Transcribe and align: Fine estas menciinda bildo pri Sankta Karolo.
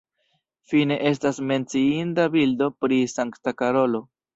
Fine 0.71 0.97
estas 1.11 1.41
menciinda 1.53 2.29
bildo 2.39 2.75
pri 2.83 3.03
Sankta 3.19 3.61
Karolo. 3.65 4.09